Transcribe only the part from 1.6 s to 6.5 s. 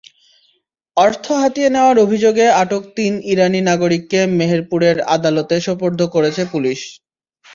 নেওয়ার অভিযোগে আটক তিন ইরানি নাগরিককে মেহেরপুরের আদালতে সোপর্দ করেছে